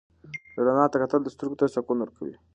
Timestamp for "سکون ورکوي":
1.75-2.33